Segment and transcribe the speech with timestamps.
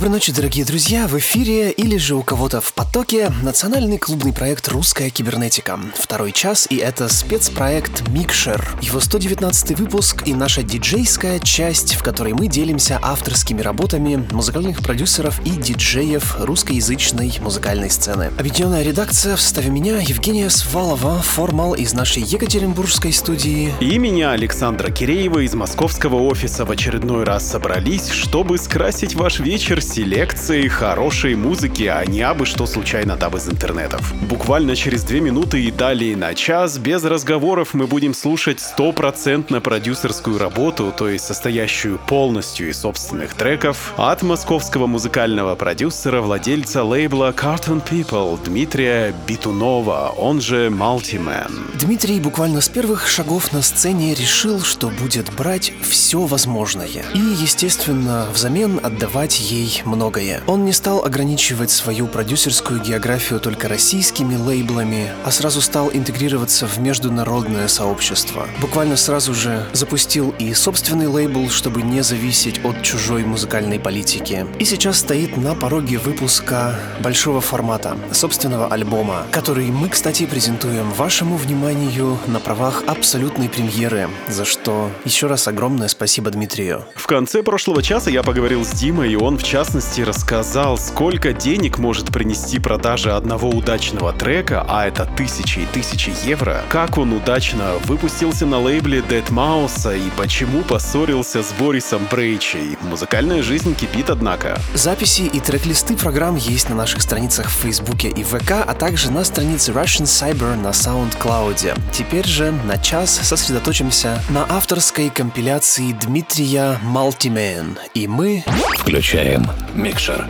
[0.00, 1.06] Доброй ночи, дорогие друзья!
[1.06, 5.78] В эфире или же у кого-то в потоке национальный клубный проект «Русская кибернетика».
[5.94, 8.66] Второй час, и это спецпроект «Микшер».
[8.80, 15.38] Его 119 выпуск и наша диджейская часть, в которой мы делимся авторскими работами музыкальных продюсеров
[15.44, 18.32] и диджеев русскоязычной музыкальной сцены.
[18.38, 23.74] Объединенная редакция в составе меня Евгения Свалова, формал из нашей Екатеринбургской студии.
[23.80, 29.82] И меня Александра Киреева из московского офиса в очередной раз собрались, чтобы скрасить ваш вечер
[29.90, 34.14] селекции хорошей музыки, а не абы что случайно там из интернетов.
[34.28, 40.38] Буквально через две минуты и далее на час, без разговоров, мы будем слушать стопроцентно продюсерскую
[40.38, 47.82] работу, то есть состоящую полностью из собственных треков, от московского музыкального продюсера, владельца лейбла Cartoon
[47.84, 51.50] People Дмитрия Битунова, он же Multiman.
[51.80, 57.04] Дмитрий буквально с первых шагов на сцене решил, что будет брать все возможное.
[57.14, 60.40] И, естественно, взамен отдавать ей многое.
[60.46, 66.78] Он не стал ограничивать свою продюсерскую географию только российскими лейблами, а сразу стал интегрироваться в
[66.78, 68.46] международное сообщество.
[68.60, 74.46] Буквально сразу же запустил и собственный лейбл, чтобы не зависеть от чужой музыкальной политики.
[74.58, 81.36] И сейчас стоит на пороге выпуска большого формата, собственного альбома, который мы, кстати, презентуем вашему
[81.36, 86.84] вниманию на правах абсолютной премьеры, за что еще раз огромное спасибо Дмитрию.
[86.94, 91.78] В конце прошлого часа я поговорил с Димой, и он в частности рассказал, сколько денег
[91.78, 97.74] может принести продажа одного удачного трека, а это тысячи и тысячи евро, как он удачно
[97.84, 102.76] выпустился на лейбле Dead Mouse и почему поссорился с Борисом Брейчей.
[102.82, 104.58] Музыкальная жизнь кипит, однако.
[104.74, 109.22] Записи и трек-листы программ есть на наших страницах в Фейсбуке и ВК, а также на
[109.22, 111.78] странице Russian Cyber на SoundCloud.
[111.92, 117.78] Теперь же на час сосредоточимся на авторской компиляции Дмитрия Малтимен.
[117.94, 118.42] И мы
[118.76, 120.26] включаем Микшер.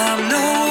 [0.00, 0.67] I'm no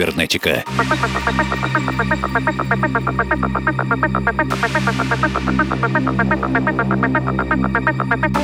[0.00, 0.64] Русская кибернетика.
[8.22, 8.39] What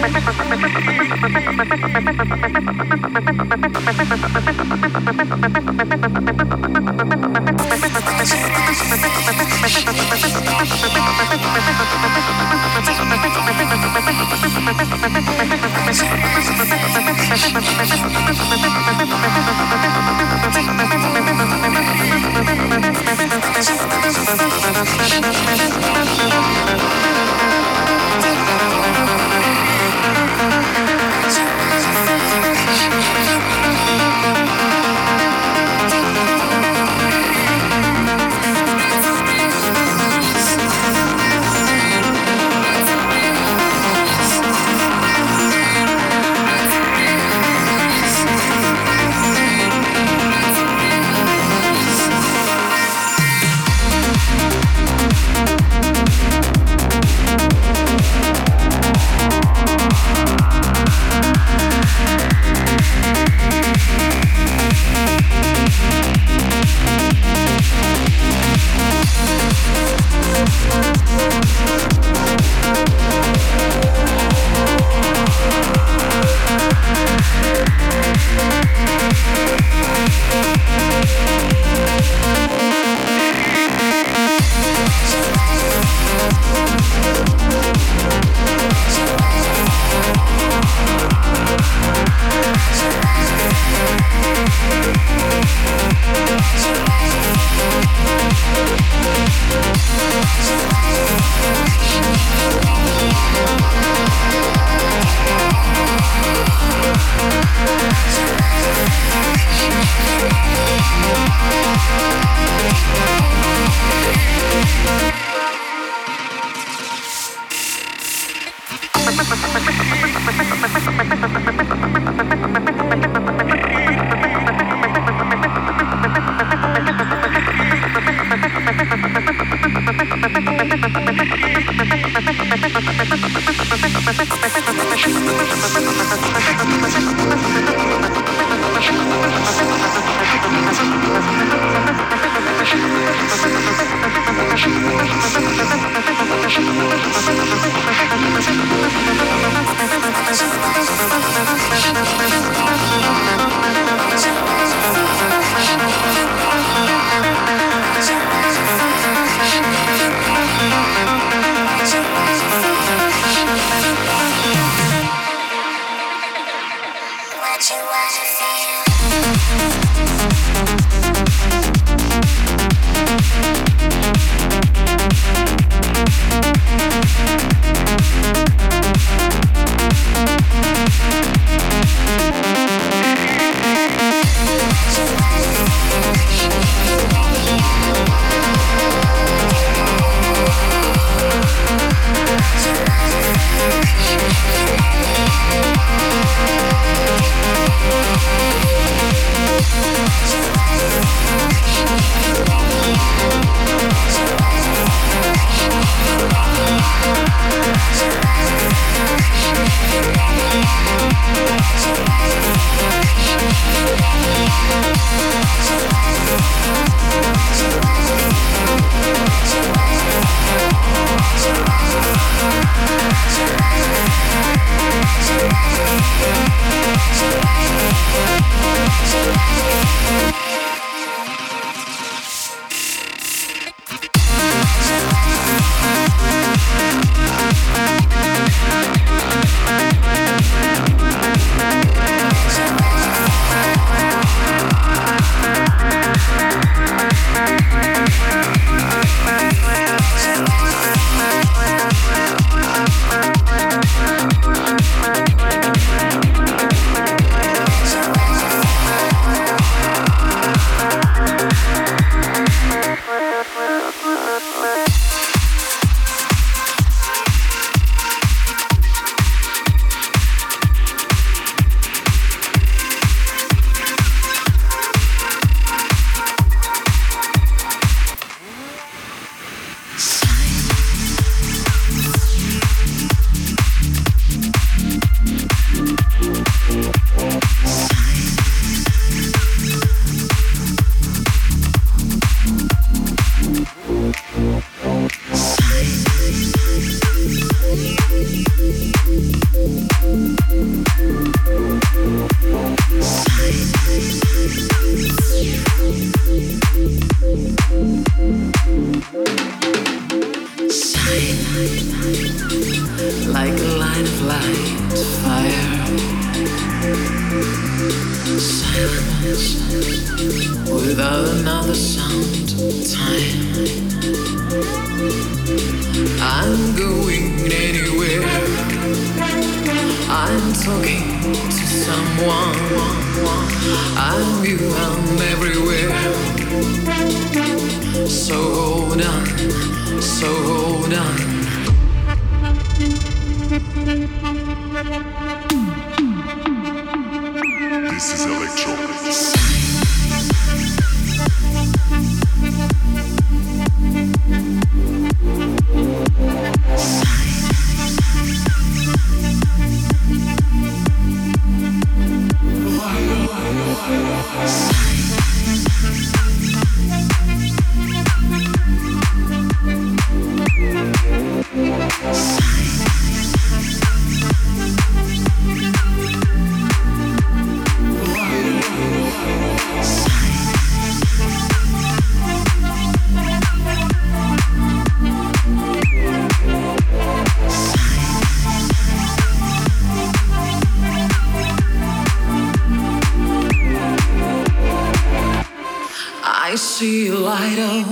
[396.48, 397.86] I see a light up.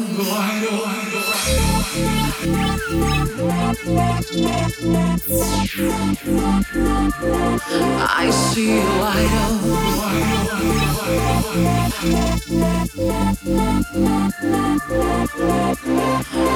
[8.06, 9.60] I see a light up.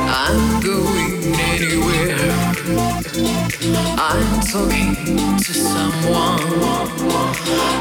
[0.08, 2.30] I'm going anywhere.
[3.98, 4.94] I'm talking
[5.36, 6.38] to someone.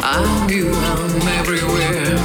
[0.03, 2.17] I'm you, I'm everywhere.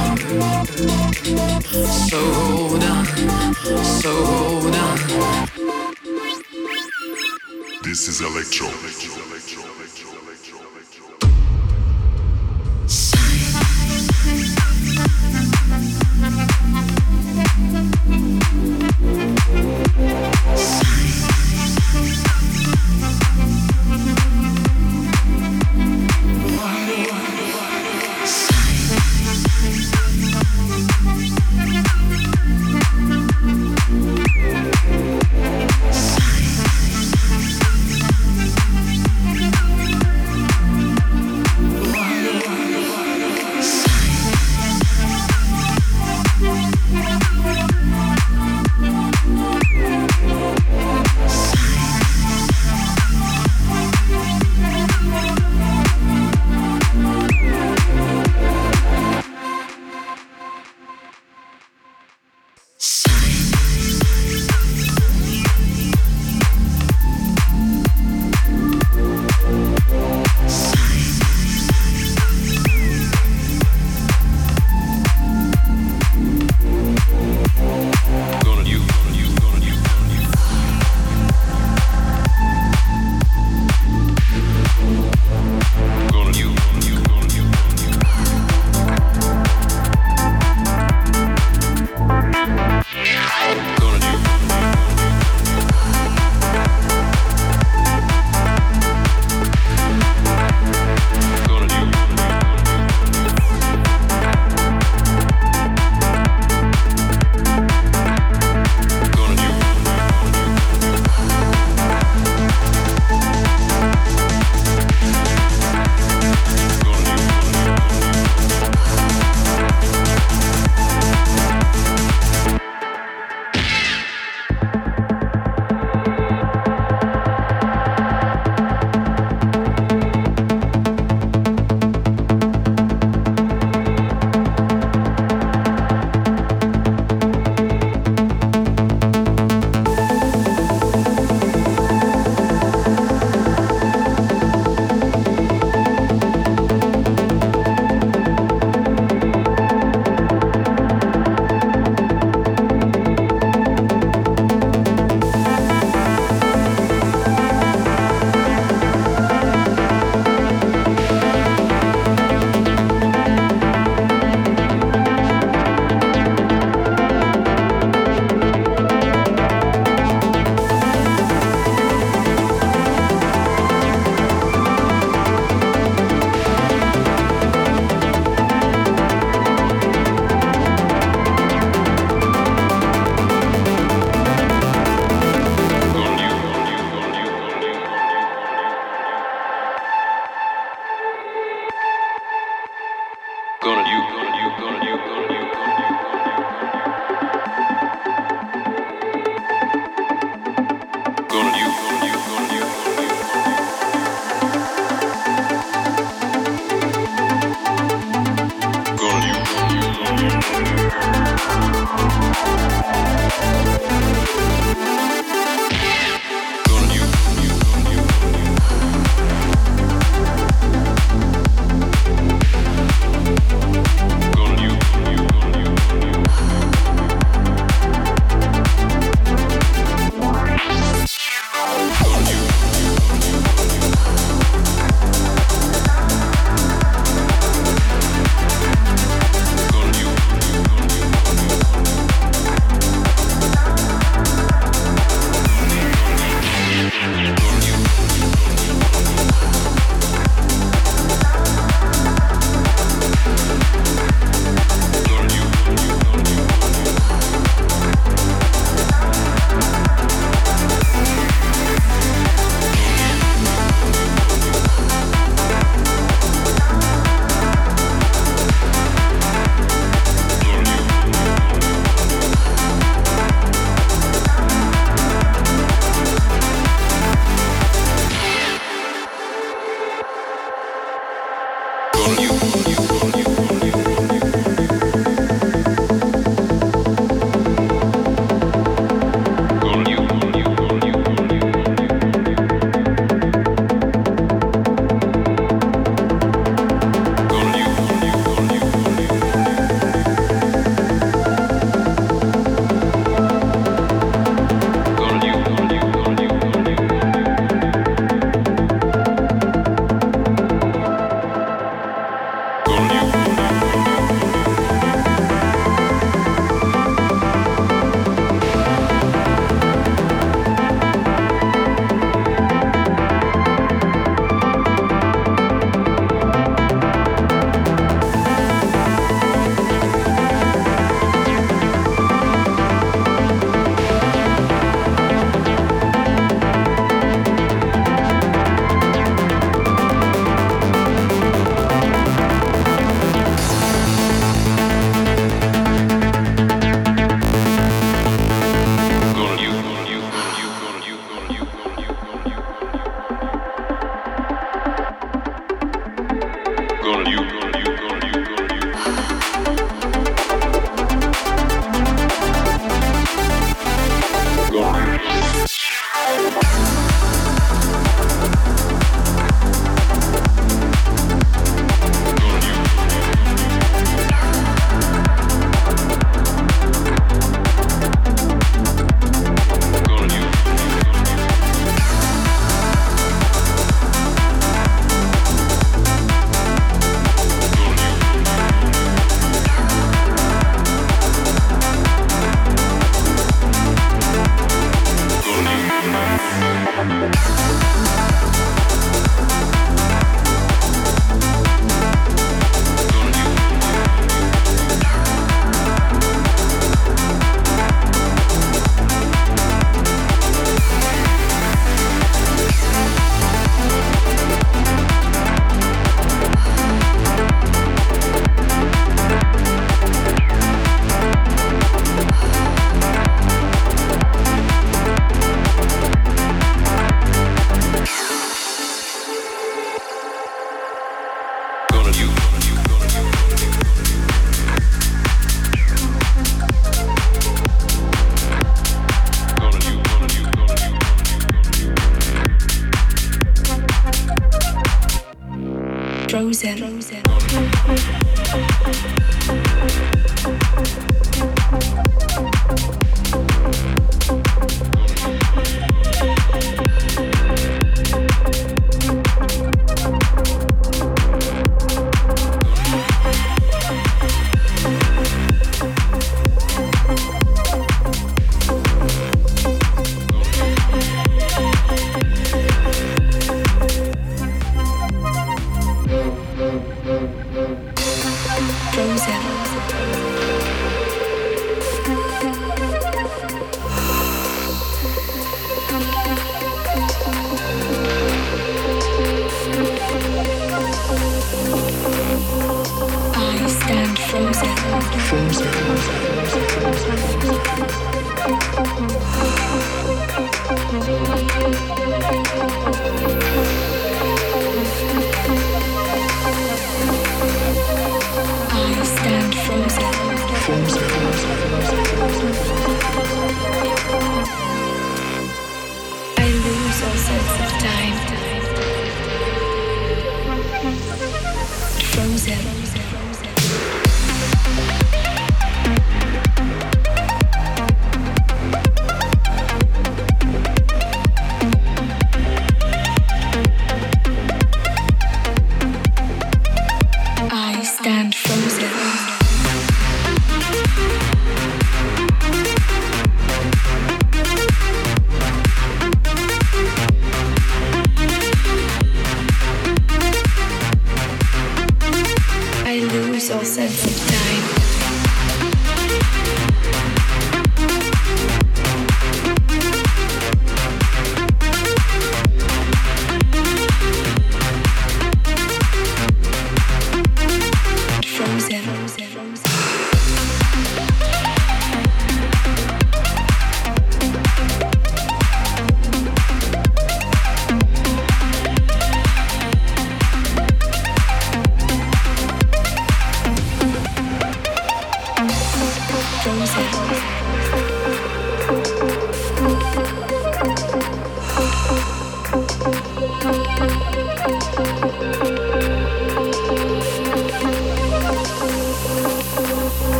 [1.83, 3.05] So hold on,
[3.83, 4.97] so hold on.
[7.83, 8.69] This is electro.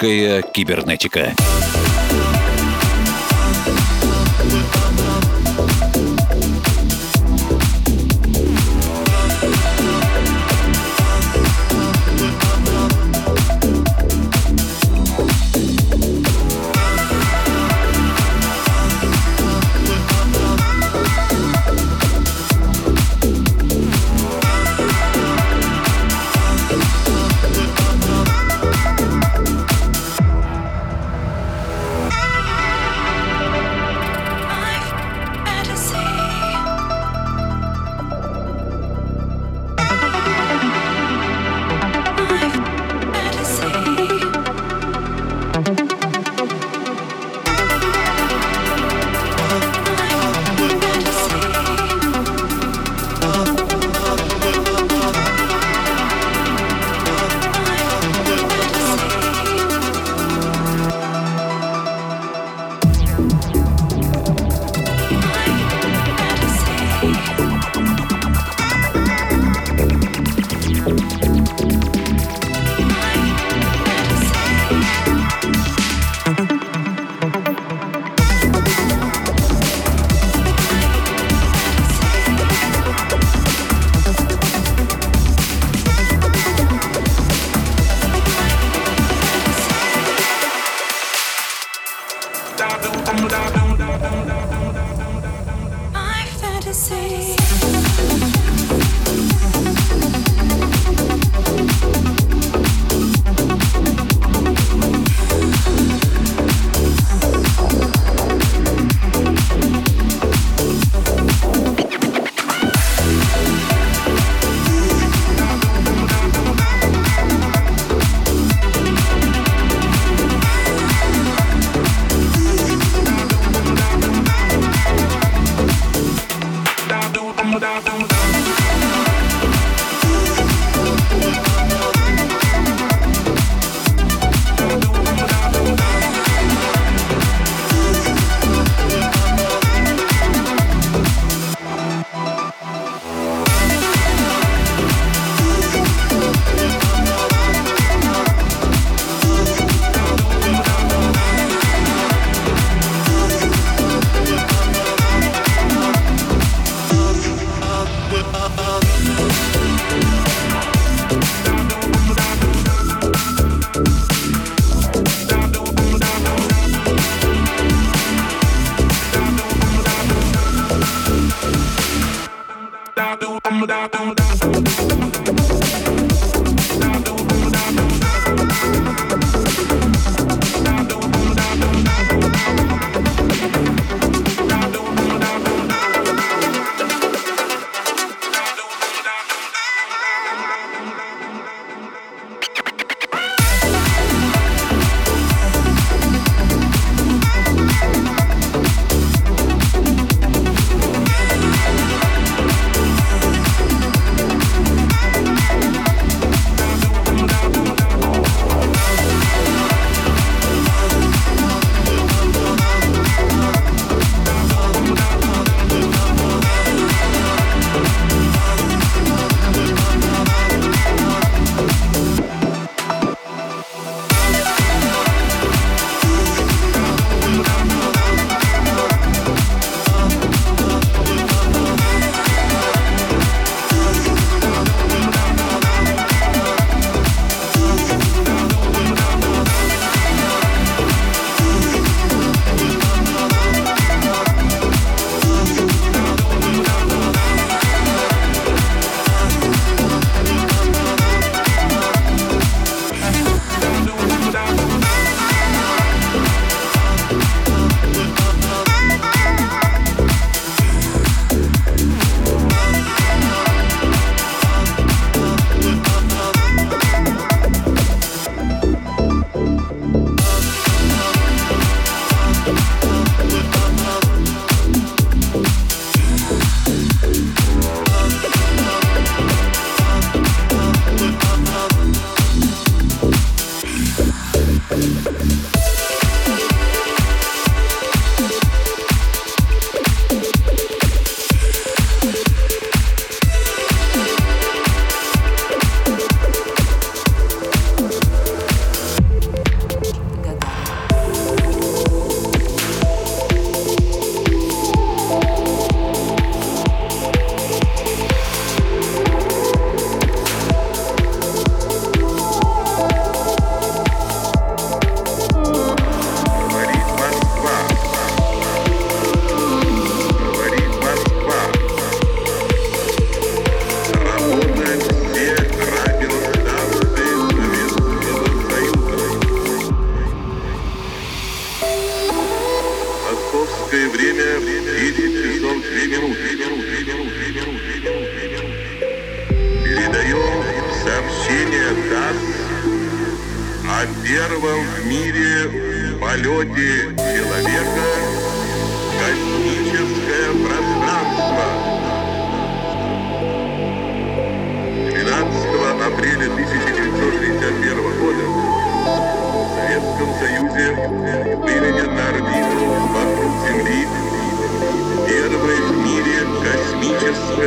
[0.00, 1.34] Русская кибернетика.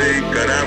[0.01, 0.62] encarar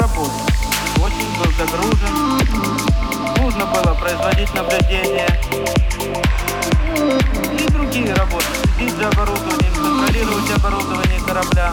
[0.00, 0.32] работу.
[0.96, 2.40] Очень был загружен,
[3.36, 5.28] Нужно было производить наблюдения
[7.58, 8.44] и другие работы.
[8.76, 11.72] Следить за оборудованием, контролировать оборудование корабля.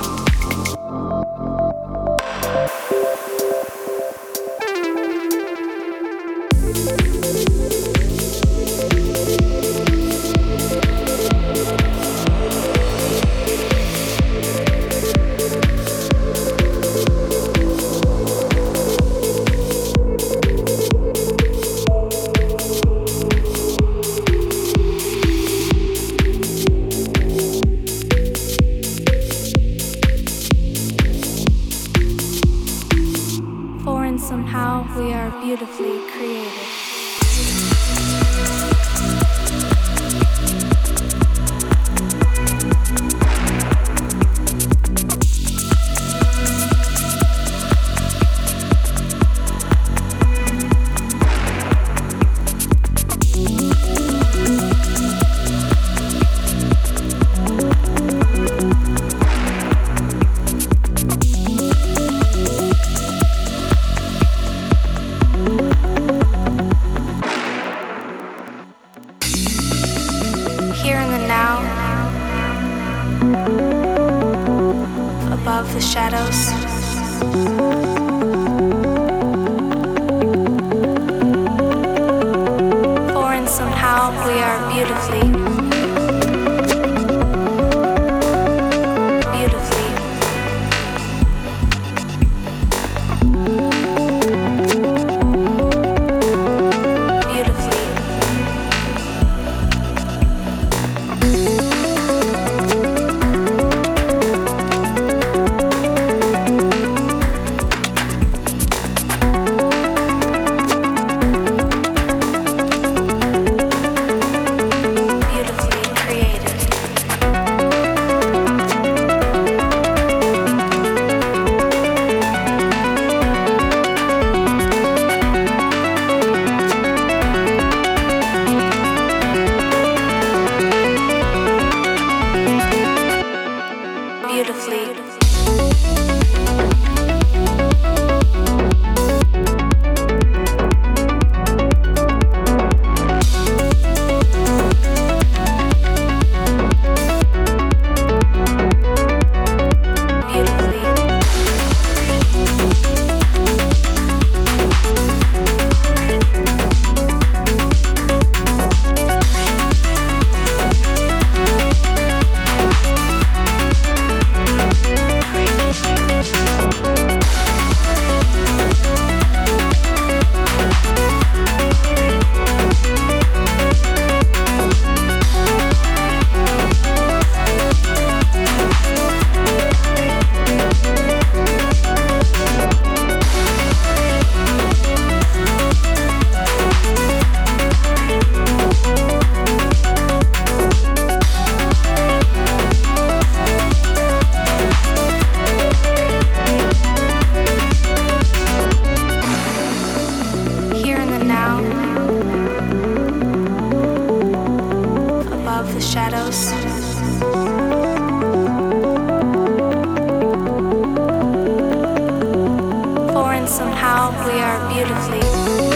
[213.48, 215.66] somehow we are beautifully.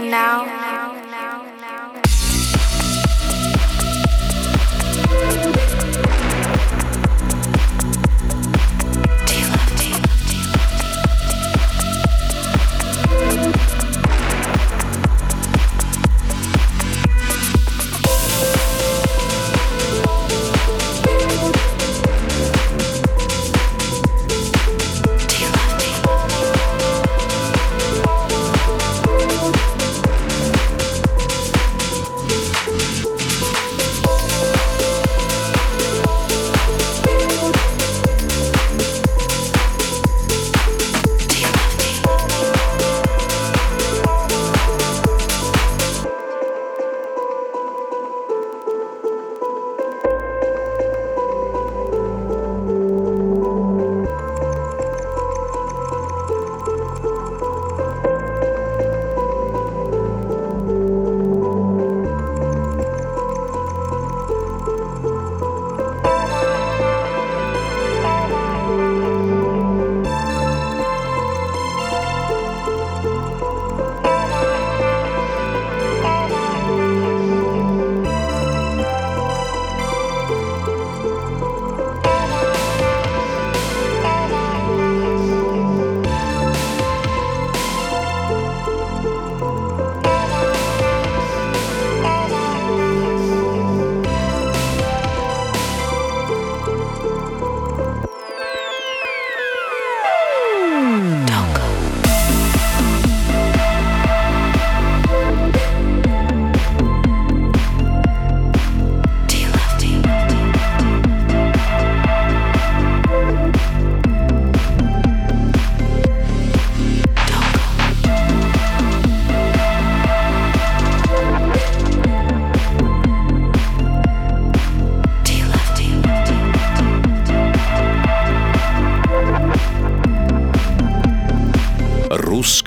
[0.00, 0.59] Now.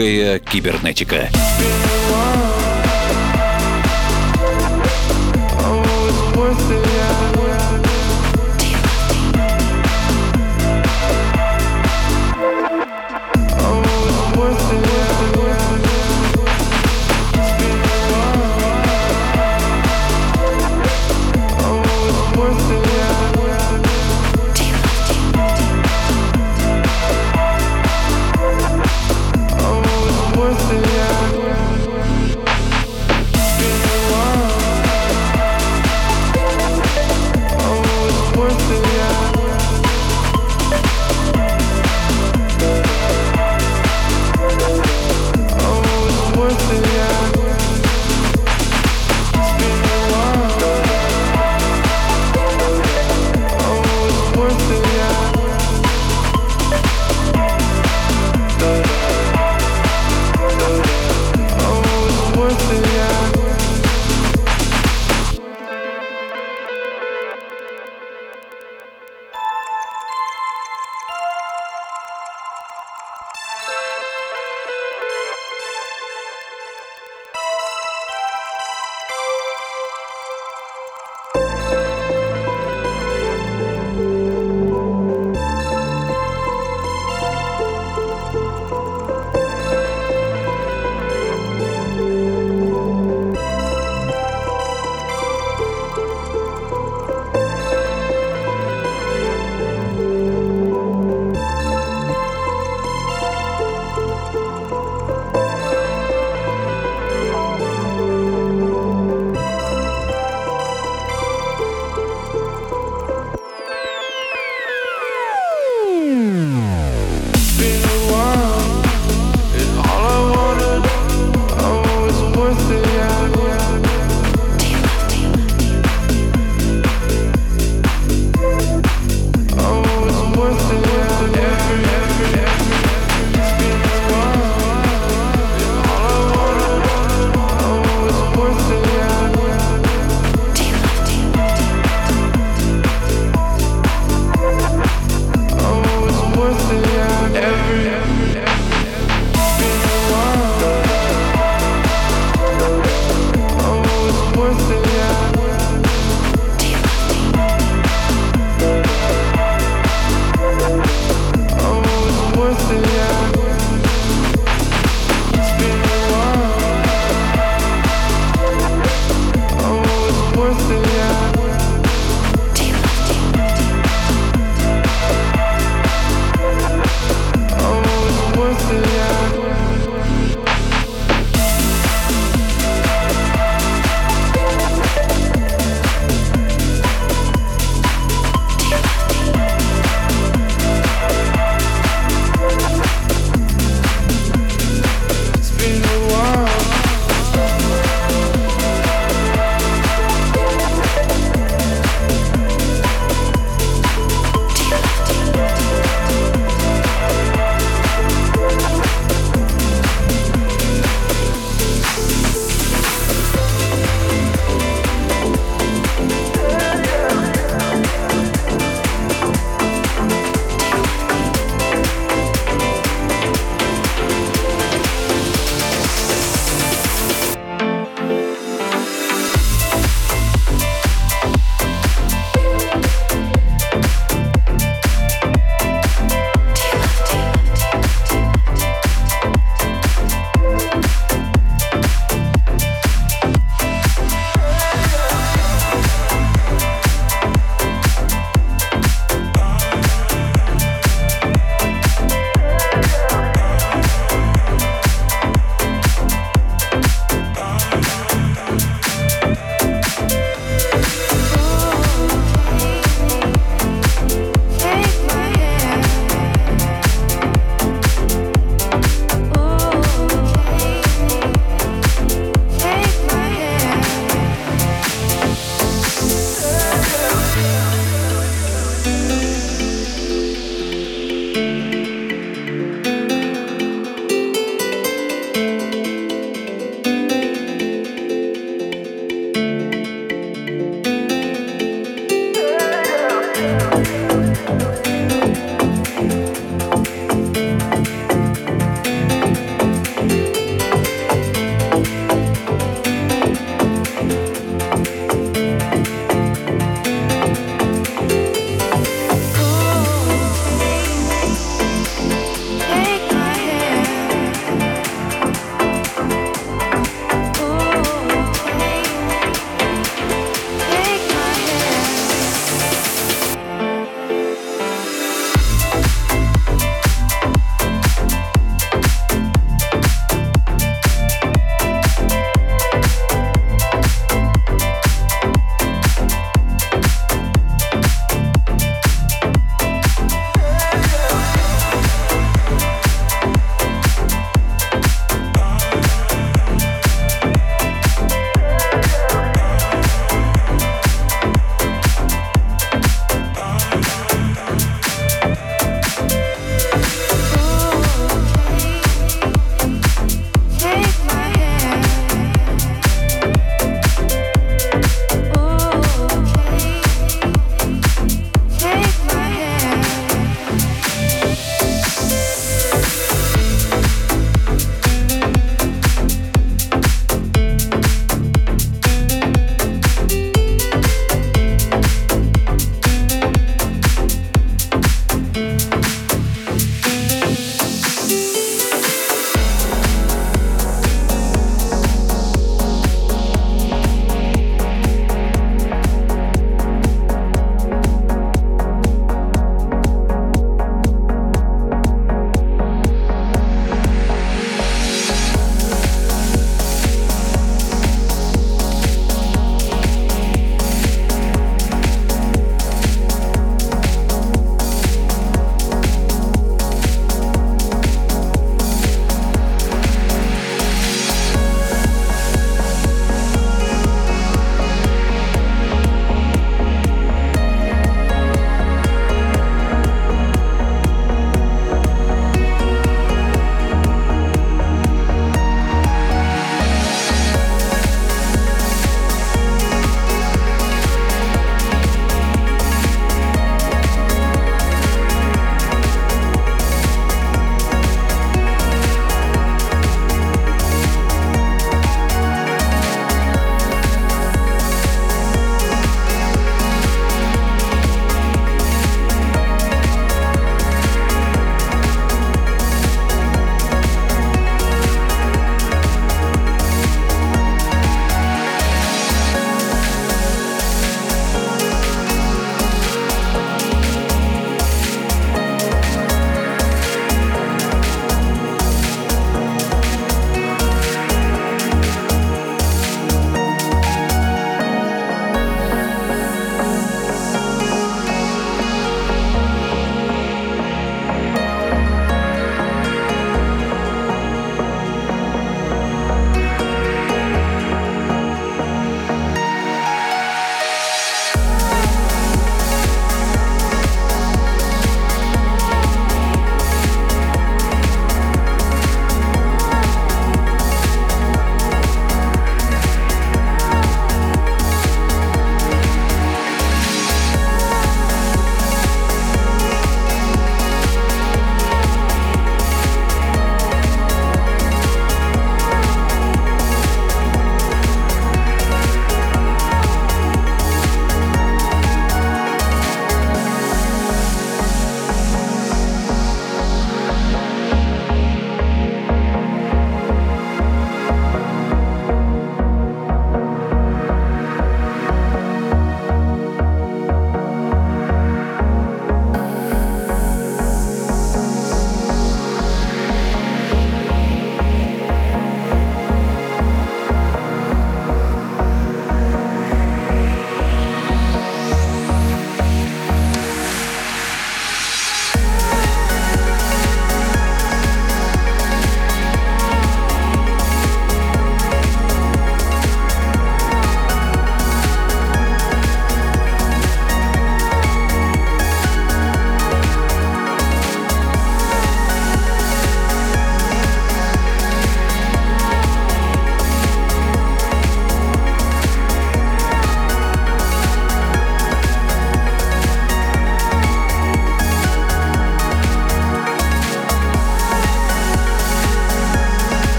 [0.00, 1.28] Русская кибернетика.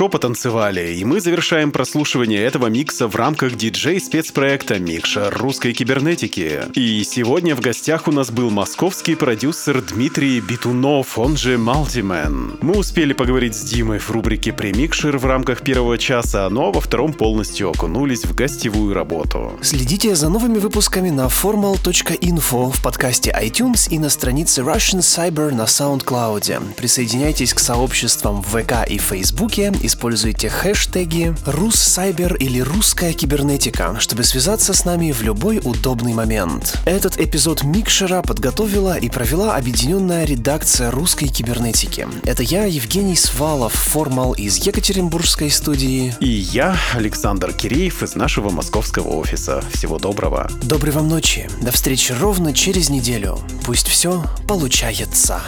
[0.00, 6.62] Хорошо потанцевали, и мы завершаем прослушивание этого микса в рамках диджей-спецпроекта «Микшер русской кибернетики».
[6.72, 12.56] И сегодня в гостях у нас был московский продюсер Дмитрий Битунов, он же Малтимен.
[12.62, 17.12] Мы успели поговорить с Димой в рубрике «Премикшер» в рамках первого часа, но во втором
[17.12, 19.52] полностью окунулись в гостевую работу.
[19.60, 25.64] Следите за новыми выпусками на formal.info в подкасте iTunes и на странице Russian Cyber на
[25.64, 26.74] SoundCloud.
[26.76, 34.72] Присоединяйтесь к сообществам в ВК и Фейсбуке, используйте хэштеги «Руссайбер» или «Русская кибернетика», чтобы связаться
[34.72, 36.78] с нами в любой удобный момент.
[36.86, 42.06] Этот эпизод Микшера подготовила и провела объединенная редакция русской кибернетики.
[42.22, 46.14] Это я, Евгений Свалов, формал из Екатеринбургской студии.
[46.20, 49.64] И я, Александр Киреев из нашего московского офиса.
[49.72, 50.48] Всего доброго.
[50.62, 51.50] Доброй вам ночи.
[51.62, 53.40] До встречи ровно через неделю.
[53.66, 55.42] Пусть все получается.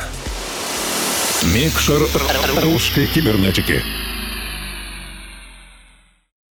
[1.44, 2.02] Микшер
[2.60, 3.82] русской кибернетики.